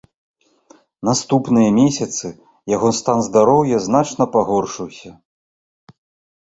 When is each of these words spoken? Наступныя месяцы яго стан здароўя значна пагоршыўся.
Наступныя 1.09 1.69
месяцы 1.81 2.27
яго 2.75 2.89
стан 3.03 3.17
здароўя 3.29 3.77
значна 3.87 4.23
пагоршыўся. 4.35 5.09